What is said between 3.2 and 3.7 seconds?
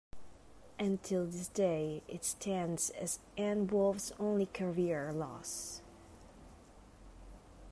Ann